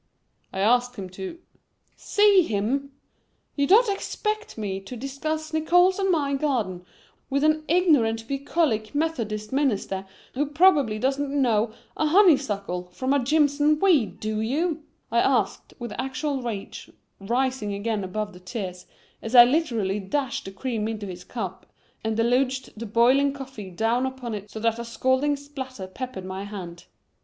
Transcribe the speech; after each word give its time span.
"I 0.51 0.61
asked 0.61 0.95
him 0.95 1.11
to" 1.11 1.37
"See 1.95 2.41
him? 2.41 2.91
You 3.55 3.67
don't 3.67 3.87
expect 3.87 4.57
me 4.57 4.79
to 4.79 4.97
discuss 4.97 5.53
Nickols' 5.53 5.99
and 5.99 6.09
my 6.09 6.33
garden 6.33 6.83
with 7.29 7.43
an 7.43 7.63
ignorant 7.67 8.27
bucolic 8.27 8.95
Methodist 8.95 9.53
minister, 9.53 10.07
who 10.33 10.47
probably 10.47 10.97
doesn't 10.97 11.29
know 11.39 11.71
a 11.95 12.07
honeysuckle 12.07 12.89
from 12.89 13.13
a 13.13 13.19
jimson 13.23 13.79
weed, 13.79 14.19
do 14.19 14.39
you?" 14.41 14.81
I 15.11 15.19
asked 15.19 15.75
with 15.77 15.93
actual 15.99 16.41
rage 16.41 16.89
rising 17.19 17.75
again 17.75 18.03
above 18.03 18.33
the 18.33 18.39
tears 18.39 18.87
as 19.21 19.35
I 19.35 19.43
literally 19.45 19.99
dashed 19.99 20.45
the 20.45 20.51
cream 20.51 20.87
into 20.87 21.05
his 21.05 21.23
cup 21.23 21.67
and 22.03 22.17
deluged 22.17 22.73
the 22.75 22.87
boiling 22.87 23.33
coffee 23.33 23.69
down 23.69 24.07
upon 24.07 24.33
it 24.33 24.49
so 24.49 24.59
that 24.61 24.79
a 24.79 24.83
scalding 24.83 25.35
splatter 25.35 25.85
peppered 25.85 26.25
my 26.25 26.43
hand. 26.45 26.85